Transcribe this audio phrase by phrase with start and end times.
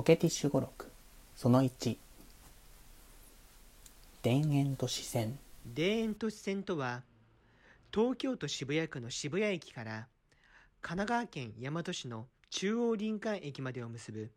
[0.00, 0.90] コケティッシュ語録。
[1.36, 1.98] その1
[4.22, 5.38] 田園都市線。
[5.76, 7.02] 田園都市線とは
[7.92, 10.06] 東京都渋谷区の渋谷駅から
[10.80, 14.30] 神奈川県大和市の中央林間駅までを結ぶ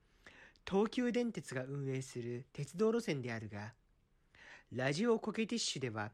[0.69, 3.71] 東急電鉄が運営する鉄道路線であるが
[4.73, 6.11] ラジオコケティッシュでは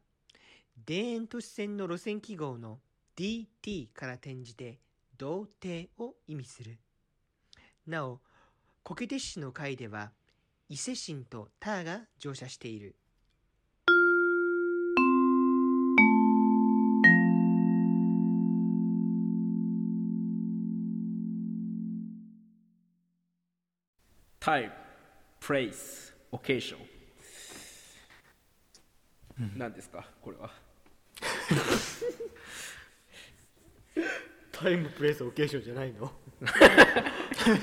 [0.85, 2.77] 田園都市線の路線記号の
[3.17, 4.77] DT から転じて
[5.17, 6.77] 童貞を意味する。
[7.87, 8.19] なお
[8.83, 10.11] コケティッシュの回では
[10.67, 12.95] 伊勢神とターが乗車している
[24.39, 24.71] タイム、
[25.41, 26.79] プレイス、オケーション。
[29.57, 30.49] 何ですか、これは。
[34.51, 36.11] タイムプレイスオケーションじゃないの？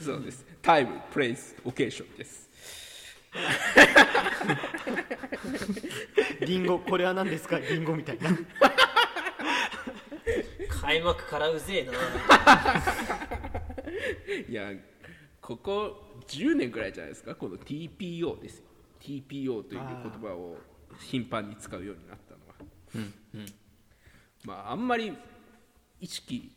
[0.00, 0.46] そうです。
[0.62, 2.48] タイム、プレイス、オケーションです。
[6.40, 7.58] リンゴこれは何ですか？
[7.58, 8.30] リンゴみたいな
[10.68, 11.92] 開幕からうぜえな。
[14.48, 14.72] いや、
[15.40, 18.64] ここ10年ぐらいじゃないですか、この TPO ですよ。
[19.00, 19.86] TPO という言
[20.20, 20.58] 葉を
[21.00, 22.54] 頻繁に使うようになったのは。
[24.44, 25.12] まあ、あんまり
[26.00, 26.52] 意識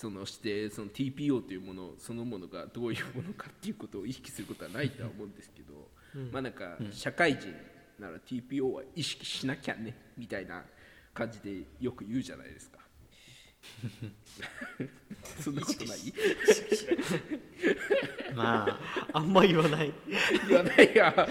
[0.00, 5.88] そのしてその TPO というものそのものがどういうものかっていうことを意識することはないとは思うんですけど、
[6.30, 7.52] まあなんか社会人
[7.98, 10.62] なら TPO は意識しなきゃねみたいな
[11.12, 12.78] 感じでよく言うじゃないですか。
[15.40, 15.98] そんなことない？
[18.34, 18.78] まあ
[19.12, 19.92] あんま言わない。
[20.48, 21.14] 言わないや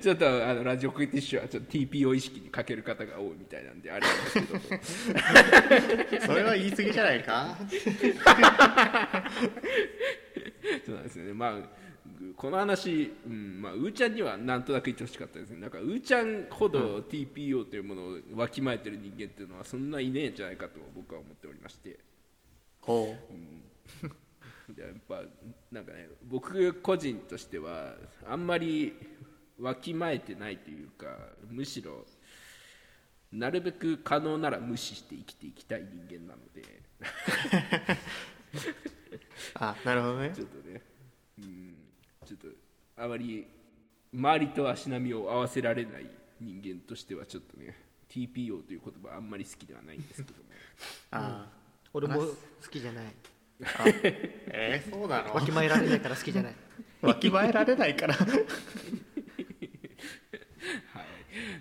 [0.00, 4.16] ちょっとあのラジオクイティッシュはちょっと TPO 意識に欠ける方が多いみたいなんであれなん
[4.78, 5.14] です
[6.10, 6.26] けど。
[6.26, 7.56] それは言い過ぎじゃないか？
[10.84, 11.32] そうなんですよね。
[11.34, 11.58] まあ
[12.36, 15.60] この話、うんまあ、うーちゃんにはなんとなく言ってほしかったですね。
[15.60, 21.98] なんかうーちゃんほど TPO というものをわきまえてる人間っていうのはそんないねえんじゃないかと僕は思ってまして。
[22.80, 23.16] ほ
[24.68, 25.22] でやっぱ
[25.70, 28.94] なんかね僕個人としてはあんまり
[29.58, 31.06] わきまえてないというか
[31.48, 32.06] むしろ
[33.32, 36.62] なるべく可能なら無視して生きていきたい人間なので。
[36.62, 36.64] う
[39.54, 40.32] あなるほどね。
[40.34, 40.82] ちょっとね、
[41.38, 41.76] うん、
[42.24, 42.48] ちょっと
[42.96, 43.46] あまり
[44.12, 46.08] 周りと足並みを合わせられない
[46.40, 47.76] 人間としてはちょっとね
[48.14, 50.44] TPO という言葉あんまり好きではないんですけども。
[51.10, 51.46] あ
[51.92, 52.28] 俺も好
[52.70, 53.04] きじゃない。
[53.64, 55.34] あえー、そうなの？
[55.34, 56.54] わきまえられないから好きじゃない。
[57.02, 58.14] わきまえられないから。
[58.14, 58.28] はい。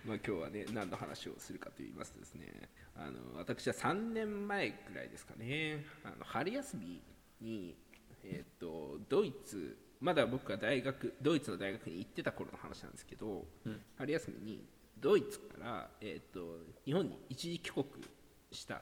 [0.05, 2.69] まあ、今日はね何の話をするかと言いますとですね。
[2.95, 5.83] あの私は3年前ぐらいですかね。
[6.03, 7.01] あの春休み
[7.41, 7.75] に、
[8.23, 13.47] えー、とドイツまだ僕が大学ドイツの大学に行ってた頃の話なんですけど、
[13.97, 14.65] 春休みに
[15.03, 17.85] ドイツから、えー、と日本に一時帰国
[18.51, 18.81] した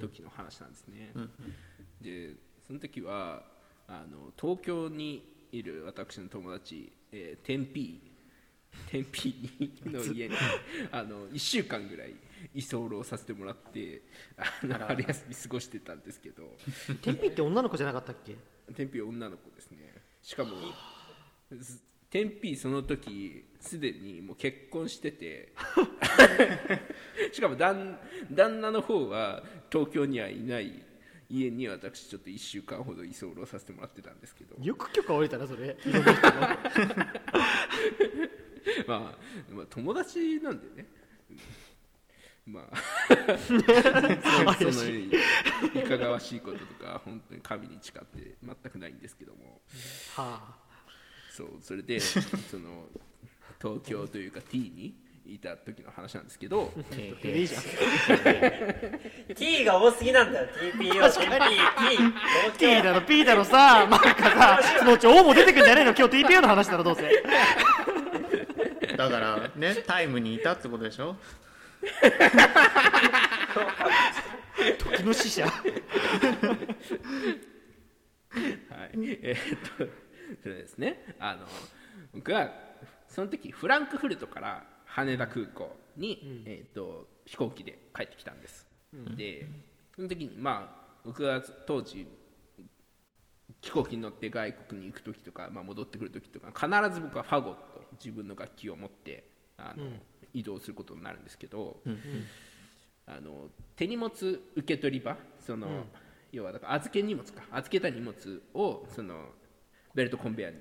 [0.00, 1.12] 時の話なんですね、
[2.00, 2.34] で
[2.66, 3.42] その時は
[3.88, 8.10] あの東京にいる私の友達、えー、テンピー。
[8.88, 10.34] テンピーの家に
[10.92, 12.14] あの1週間ぐらい
[12.54, 14.02] 居候させてもらって
[14.62, 16.44] あの春休み過ごしてたんですけど。
[17.02, 18.36] 天秤って女の子じゃなかったっけ？
[18.74, 19.78] テンピー女の子ですね。
[20.22, 20.52] しかも
[22.10, 25.52] すテンピーその時すでにもう結婚してて。
[27.32, 27.98] しかも旦
[28.30, 30.82] 旦那の方は東京にはいない。
[31.32, 34.56] 家に私ちょっと1週間ほど居候させてもらってたんですけど。
[34.60, 35.76] よく許可下りたなそれ。
[38.88, 39.16] まあ、
[39.52, 40.88] まあ友達なんでね。
[42.46, 42.76] まあ
[43.38, 45.08] そのい。
[45.88, 49.62] かがわしいこととか本当に神に誓って全くないんですけども。
[50.16, 50.58] は
[51.30, 52.18] そうそれで そ
[52.58, 52.88] の
[53.62, 54.94] 東京というか T に
[55.26, 56.96] いた時の話なんですけどあ
[57.28, 57.62] いいじゃん
[59.36, 60.48] T が多すぎなんだよ。
[60.48, 61.18] TPO、 TP、T、東
[62.58, 62.82] P 京。
[62.82, 65.94] だろ P だろさなんかさそのうち O も出てくんじゃねえの？
[65.96, 67.02] 今日 TPO の話だろどうせ。
[68.96, 71.16] だからねタイムにいたってことでしょ？
[74.78, 75.46] 時の使者。
[75.46, 75.52] は
[78.86, 78.90] い、
[79.22, 80.09] えーっと
[80.42, 81.16] それですね。
[81.18, 81.46] あの
[82.14, 82.50] 僕は
[83.08, 88.66] その時フランクフルトから羽田空港に、えーっと飛行機で帰ってきたんです、
[89.16, 89.46] で
[89.94, 92.06] その時にまあ僕が当時
[93.60, 99.24] 飛行機に乗って外国に行く時とか、まあ、戻ってくる時とか必ず僕はファゴット自分の楽器を持って
[99.58, 99.84] あの、
[100.32, 101.76] 移動することになるんですけど、
[103.06, 104.10] あの手荷物
[104.56, 105.84] 受け取り場その、
[106.32, 107.42] 要はだから預け荷物か。
[107.52, 109.28] 預けた荷物をその
[109.94, 110.58] ベルトコンベヤーに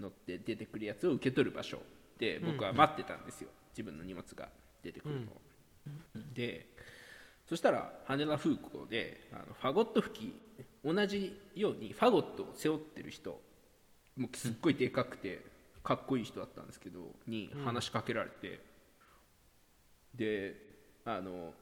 [0.00, 1.78] 乗って出てくるやつを受け取る場所
[2.18, 4.48] で僕は待ってたんですよ、自分の荷物が
[4.82, 5.40] 出てくるのを、
[6.34, 6.66] で
[7.48, 10.34] そしたら羽田空港であのファゴット吹き
[10.84, 13.40] 同じようにファゴットを背負ってる人
[14.16, 15.40] もうすっごいでかくて
[15.82, 18.60] かっこいい人だったんですけどに話しかけられて、
[20.14, 20.56] で
[21.04, 21.52] あの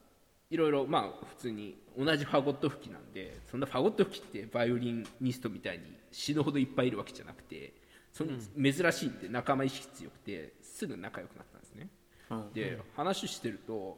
[0.51, 7.73] いろいろまあ普通に同じファゴット吹きなんでそんなファゴット吹きってバイオリニストみたいに死ぬほどいっぱいいるわけじゃなくて
[8.11, 8.31] その
[8.61, 11.89] 珍しいんで仲間意識強くてすぐ仲良くなったんですね。
[12.29, 13.97] うんで話してると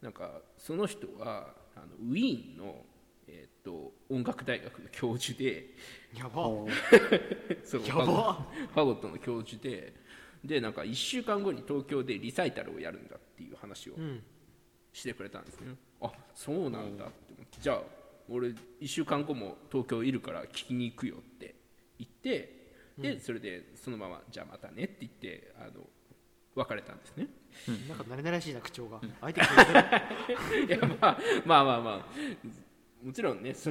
[0.00, 2.84] なんかその人はあのウィーンの、
[3.28, 5.68] えー、と音楽大学の教授で
[6.16, 6.44] やば。
[7.64, 8.04] そうフやば。
[8.04, 9.94] ァゴファゴットの教授で
[10.44, 14.22] でなんか1週間後に東京でリサイタルをやるんだっていう話をうん。
[14.92, 17.58] してくれたんですね、あそうなんだって思って。
[17.60, 17.82] じゃあ
[18.28, 18.54] 俺1
[18.86, 21.54] 週間後も東京いるから聞きに行くよって
[21.98, 22.62] 言って
[22.98, 25.84] で、それでそのままじゃあまたねって言ってあの
[26.54, 27.26] 別れたんですね。
[27.88, 29.00] なんか慣れ慣れしいな口調が。
[29.20, 30.78] 相手聞いてる。
[30.78, 32.06] いやまあまあまあまあ。
[33.02, 33.70] もちろんねそ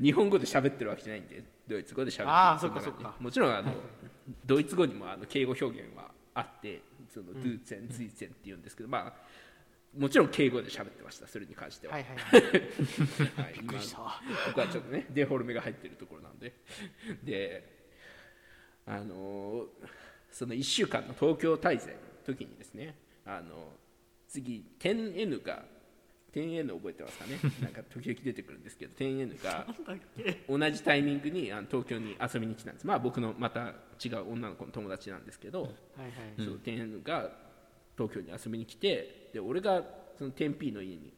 [0.00, 2.30] 日本語で喋ってるわけじゃないんでドイツ語で喋ってる。
[2.30, 3.16] あーそっかそっか。
[3.20, 3.72] もちろんあの
[4.44, 9.14] ドイツ語にもあの敬語表現はあってそのドゥーツェン、ズイツェンって言うんですけどまあ
[9.96, 12.42] もちろん敬語で喋ってましたそれに関しては、はいはいはい。
[13.42, 14.00] はい、びっくりした。
[14.02, 16.52] わここはちょっとねデフォルメが入ってるところなんで。
[17.22, 17.76] で
[18.86, 19.66] あのー
[20.30, 22.94] その1週間の東京滞在の時にですね
[23.24, 23.72] あの
[24.28, 25.64] 次 10N が
[26.34, 27.38] 10N 覚えてますかね？
[27.62, 29.66] なんか時々出てくるんですけど 10N が
[30.46, 32.86] 同じタイミングにあの東京に遊びに来たんです。
[32.86, 35.72] まあ僕のまた違う女の子の友達なんですけど、はい
[36.02, 36.12] はい。
[36.36, 37.32] その 10N が
[37.96, 39.82] 東京に遊びに来てで俺が
[40.16, 41.12] その 10P の家に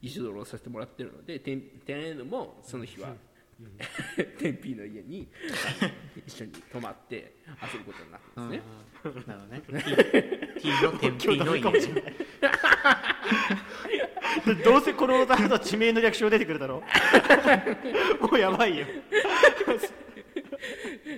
[0.00, 3.08] 一緒にさせてもらってるので 10- 10N もその日は
[4.38, 5.28] 10P の家に
[6.24, 7.34] 一緒に泊まって
[7.72, 8.50] 遊ぶことになったん。
[8.50, 9.62] ですね、なのね
[10.60, 11.72] T, の天今日ダ秤の
[14.46, 16.80] 家どうせこの歌だと地名の略称出てくるだろ
[18.20, 18.86] もうやばいよ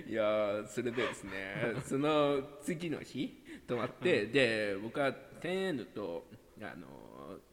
[0.08, 5.12] いやーそれでですねその次の日泊まって、で僕は
[5.42, 6.24] 10N と
[6.62, 6.86] あの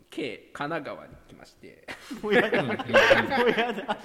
[0.10, 1.86] K 神奈川に来まして。
[2.22, 2.64] もうやだ。
[2.64, 3.98] もうやだ。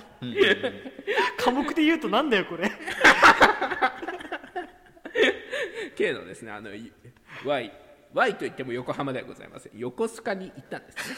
[1.36, 2.70] 科目で言うとなんだよこれ。
[5.94, 6.92] K のですねあのい
[7.44, 7.72] Y,
[8.14, 9.72] y といっても横浜ではございません。
[9.74, 11.16] 横須賀に行ったんですね。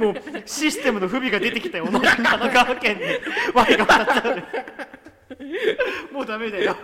[0.04, 0.14] もう
[0.44, 3.22] システムの不備が出てきたよ神奈川県で。
[3.54, 4.42] Y が2つある。
[6.12, 6.76] もうダメだよ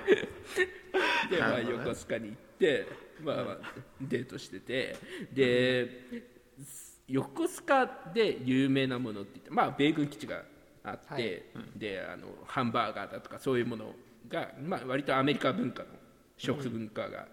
[1.31, 2.87] で、まあ、横須賀に行って、
[3.23, 3.57] まあまあ、
[4.01, 4.97] デートしてて
[5.33, 5.89] で
[7.09, 10.43] 横須賀で有名なものって言って、まあ、米軍基地が
[10.85, 11.43] あって、はい。
[11.79, 13.93] であのハンバーガーだとかそういうもの
[14.29, 15.89] が、まあ、割とアメリカ文化の
[16.37, 17.27] 食文化が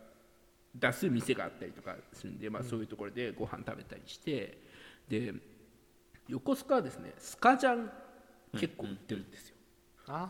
[0.76, 4.58] 出す店があったりとかするんで、まあ、そういうところでご飯食べたりして
[5.08, 5.34] で
[6.28, 7.90] 横須賀はですねスカジャン
[8.54, 9.56] 結構売ってるんですよ。
[10.08, 10.30] あ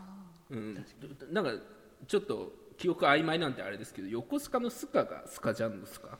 [0.50, 0.74] うん、
[1.30, 1.52] なんか
[2.06, 6.18] ちょっと記憶曖昧なんであれですけど横須賀のスカがスカジャンのスカ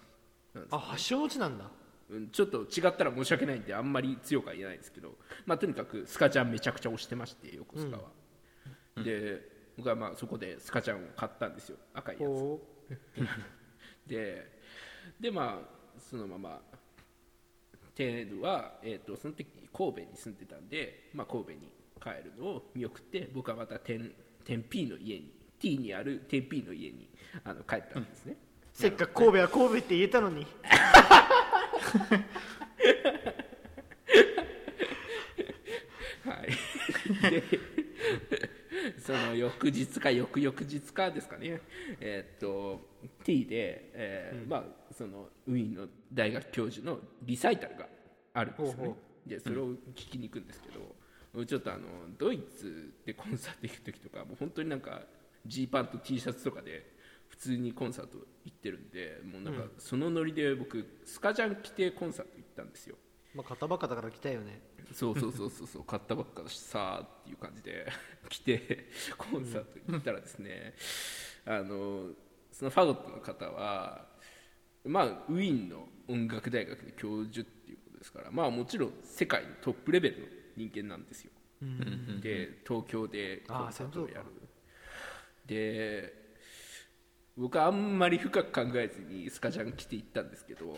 [0.54, 1.71] なんですあ発祥の地なんだ。
[2.11, 8.04] うんちょっと違ったら申し訳ないんであんまり強くは言えないんですけど、まあ、とにかくスカジャンめちゃくちゃ推してまして横須賀は、
[9.04, 9.42] で
[9.76, 11.76] 僕はまあそこでスカジャンを買ったんですよ。
[11.92, 12.30] 赤いやつ。
[12.30, 12.61] お
[14.09, 14.59] で
[15.21, 16.62] でまあそのまま
[17.94, 21.59] テールは、えー、とその時神戸に住んでたんで、まあ、神戸に
[22.00, 27.09] 帰るのを見送って僕はまた天天 P の家に T にある天 P の家に
[27.45, 28.37] あの帰ったんですね、
[28.73, 30.47] せっかく神戸は神戸って言えたのに。
[36.25, 37.43] はい、で
[38.99, 41.61] その翌日か翌々日かですかね、
[42.00, 42.87] えーっと
[43.25, 47.87] T で、えーまあ、そのウィーンの大学教授のリサイタルが
[48.35, 48.75] あるんですよね。
[48.77, 48.97] ほうほ
[49.27, 51.81] でそれを聞きに行くんですけど、ちょっとあの
[52.19, 55.03] ドイツでコンサート行く時とかもう本当になんか
[55.49, 56.97] ジーパンと T シャツとかで
[57.28, 62.97] 普通にコンサート行ってるんでもうなんかそのノリで僕スカジャン着てコンサート行ったんですよ。
[63.35, 64.61] まあ片ばっかだから来たよね。
[64.93, 67.87] そうそうそうそうそう 買ったばっかだしさあっていう感じで
[68.28, 70.75] 来てコンサートに行ったらですね、
[71.45, 72.14] あの
[72.50, 74.09] そのファゴットの方は
[74.85, 80.26] まあウィーンの音楽大学の教授っていうことですからまあもちろん世界のトップレベルの
[80.57, 81.31] 人間なんですよ、
[82.21, 84.48] で東京でコンサートをやる
[85.49, 86.12] で
[87.37, 90.76] 僕はあんまり深く考えずにスカジャン着て行ったんですけど、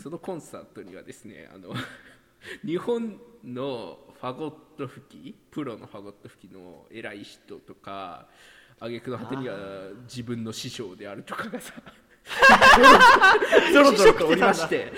[0.00, 1.74] そのコンサートにはですねあの
[2.64, 8.28] 日本のファゴット吹きプロのファゴット吹きの偉い人とか
[8.78, 9.56] 挙句の果てには
[10.04, 11.74] 自分の師匠であるとかがさ
[13.72, 14.92] ゾロゾロとおりまして。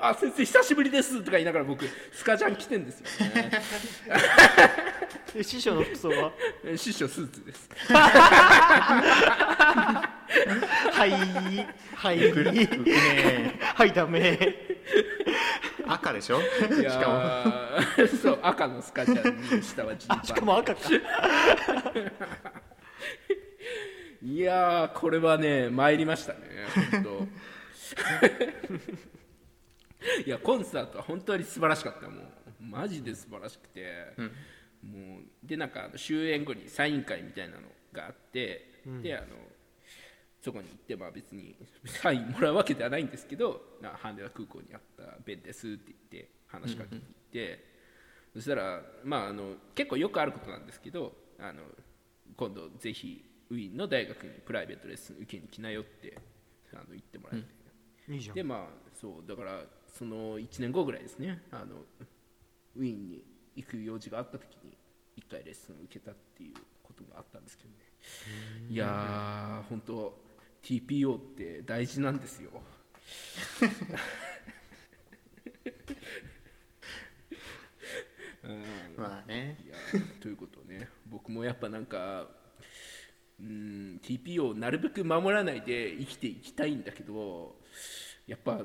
[0.00, 3.50] あ先生久しぶりですとか言いながら僕スカジャン着てんですよね
[5.36, 6.32] え師匠の服装は？
[6.64, 7.68] え師匠スーツです。
[10.92, 11.10] はい。
[11.96, 12.30] はい。
[12.30, 13.58] 服ね。
[13.74, 14.38] はいダメ。
[15.86, 16.40] 赤でしょ？
[16.40, 17.14] いしかも。
[17.14, 20.24] やーそう赤のスカジャンに下はジーパン。
[20.24, 20.80] しかも赤か。
[24.22, 26.38] いやーこれはね参りましたね
[26.92, 27.26] 本当。
[30.26, 32.08] いやコンサートは本当に素晴らしかった。
[32.08, 32.24] もう
[32.60, 33.84] マジで素晴らしくて、
[34.84, 37.62] もうでなんかあの終演後にサイン会みたいなの
[37.92, 39.26] があって、であの
[40.40, 47.64] そこに行ってまあ別に サインもらうわけではないんですけどな羽田空港にあったベンですって言って話しかけに行って、
[48.34, 51.62] そしたら、まあ、あの結構よくあることなんですけどあの
[52.36, 56.18] 今度ぜひウィーンの大学にプライベートレッスン受けに来なよって
[56.72, 58.34] あの言ってもらって、いいじゃん。
[58.34, 61.84] でまあそうだからその1年後ぐらいですねあの
[62.76, 63.24] ウィーンに
[63.56, 64.76] 行く用事があった時に
[65.18, 67.76] 1回レッスンを受けたっていうことがあったんですけどね。
[68.68, 70.18] いやー本当
[70.62, 72.50] TPO って大事なんですよ。
[78.96, 79.58] まあね。
[79.64, 79.74] いや
[80.20, 82.28] ということをね僕もやっぱなんか
[83.40, 87.56] うん TPO をなるべく守らないで生きていきたいんだけど
[88.26, 88.64] やっぱ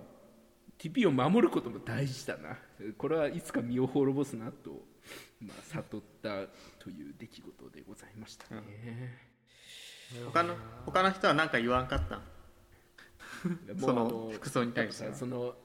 [0.80, 2.58] TPO を守ることも大事だな。
[2.98, 4.72] これはいつか身を滅ぼすなと、
[5.42, 6.48] まあ、悟った
[6.82, 9.18] という出来事でございましたね、
[10.26, 10.56] 他の
[10.86, 12.22] 他の人は何か言わんかった？
[13.80, 15.56] その服装に対してその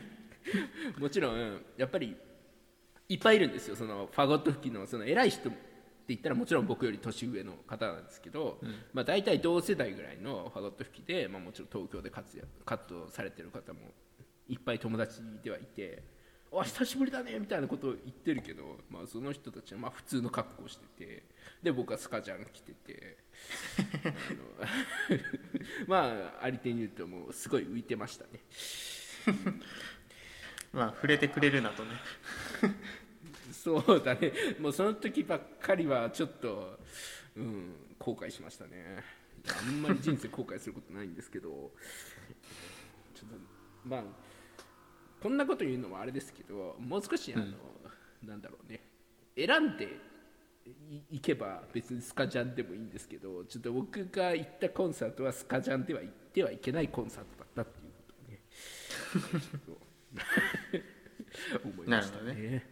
[0.98, 2.16] もちろんやっぱり
[3.08, 3.76] いっぱいいるんですよ。
[3.76, 5.58] そのファゴット吹きのその偉い人って
[6.08, 8.60] 言ったらもちろん僕より年上の方なんですけど、
[8.92, 13.80] まあ、大体同世代ぐらいのファゴット吹きで、まあ、もちろん東京で活躍活動されてる方も
[14.66, 16.02] ぱい友達ではいて
[16.50, 21.22] 「わ久しぶりだね」みたいなことを言ってるけど、まあ、その人たちはまあ普通の格好をしてて
[21.62, 23.16] で僕はスカジャン着てて
[25.86, 28.40] まあありていに言うともうすごい浮いてましたね。
[30.72, 31.92] まあ触れてくれるなとね。
[33.52, 34.32] そうだね。
[34.58, 36.78] もうその時ばっかりはちょっと、
[37.36, 39.02] うん、後悔しましたね。
[39.48, 41.72] あんまり人生後悔することないんですけど
[43.14, 43.36] ちょっと
[43.84, 44.04] まあ
[45.26, 47.46] こんなこと言うのもあれですけどもう少しあの、
[48.22, 48.80] なんだろうね。
[49.36, 49.88] 選んで
[50.88, 57.92] いいけば別にスカジャンでもいいんですけどちょっと僕が行ったコンサートはスカジャンでは行ってはいけないコンサートだったっていう
[59.32, 59.74] ことを
[60.78, 60.84] ね
[61.74, 62.66] 思いましたなるほどね。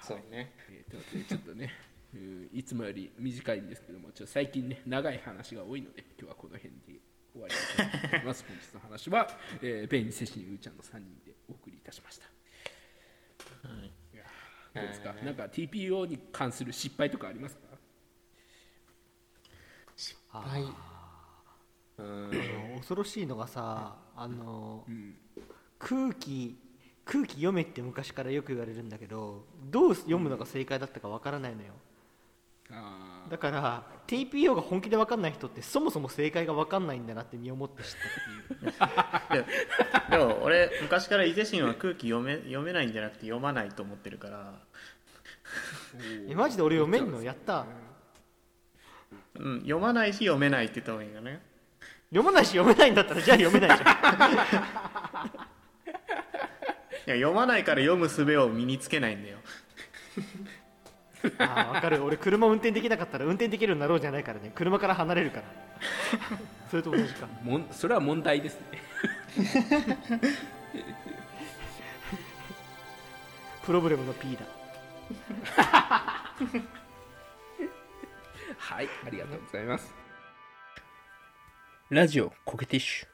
[0.00, 0.52] そうね。
[0.70, 1.74] えーということでちょっとね、
[2.14, 6.36] うんいつもより短いんですけども、ちょっと最近ね、長い話が多いので、今日は
[7.38, 8.44] 終わりたいと思います。
[8.48, 9.28] 本日の話は、
[9.62, 12.24] えー、ベンにセシにうーちゃんの3人でお送りいたしました。
[12.24, 14.16] い。
[14.16, 17.68] やーどうですか、なんか TPO に関する失敗とかありますか？
[20.30, 20.64] はい
[22.76, 24.84] 恐ろしいのがさあの、
[25.78, 26.56] 空気
[27.04, 31.72] 空気読めって昔からよく言われるんだけどどう読むのが正解だったかわからないのよ。
[31.72, 31.87] あ
[33.28, 37.90] だから TPO が本気で分かんない人ってそもそも正解が分かんないんだなって身をもって知っ
[38.78, 39.44] たっていう。
[40.10, 44.54] で でも俺昔から伊勢神は空気読め読めないんじゃなくて読まないと思ってるから、
[46.28, 47.22] えマジで俺読めんの？
[47.22, 47.66] やった
[49.38, 51.40] うん、読まないし読めないって言った方がいいかね。
[52.10, 55.26] 読まないし読めないんだったらじゃあ読めないじゃん。
[57.06, 59.38] いや読まないから読む術を身につけないんだよ
[61.38, 65.44] ああ分かる俺車運転できなかったら運転できるようになろうじゃないからね車から離れるから
[66.70, 68.78] それと同じかーもんそれは問題ですね。
[73.64, 74.46] プロブレムの P だ
[78.56, 79.94] はい、ありがとうございます。
[81.90, 83.07] ラジオコケティッシュ。